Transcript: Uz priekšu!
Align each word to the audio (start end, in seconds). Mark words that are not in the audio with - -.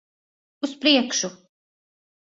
Uz 0.67 0.73
priekšu! 0.85 1.33